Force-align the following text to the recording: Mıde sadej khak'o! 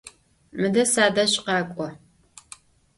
Mıde 0.59 0.83
sadej 0.93 1.33
khak'o! 1.45 1.87